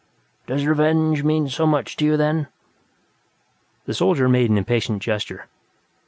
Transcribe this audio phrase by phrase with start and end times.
[0.47, 2.47] "Does revenge mean so much to you, then?"
[3.85, 5.45] The soldier made an impatient gesture.